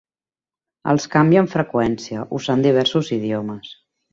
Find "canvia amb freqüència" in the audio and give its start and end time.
1.17-2.25